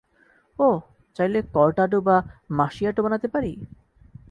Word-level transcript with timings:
ওহ, 0.59 0.77
চাইলে 1.17 1.39
কর্টাডো 1.53 1.99
বা 2.01 2.17
মাশিয়াটো 2.57 2.99
বানাতে 3.05 3.27
পারি? 3.27 3.51